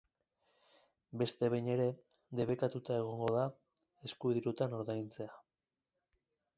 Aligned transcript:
Beste 1.21 1.49
behin 1.55 1.69
ere, 1.75 1.85
debekatuta 2.41 2.97
egongo 3.03 3.31
da 3.39 3.45
eskudirutan 4.11 4.79
ordaintzea. 4.83 5.41